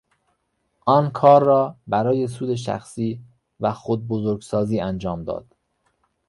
[0.85, 3.21] آن کار را برای سود شخصی
[3.59, 5.55] و خود بزرگسازی انجام داد.